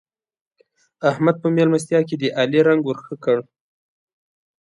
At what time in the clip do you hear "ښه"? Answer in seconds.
3.05-3.15